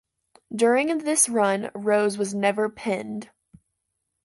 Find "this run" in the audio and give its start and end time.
0.97-1.69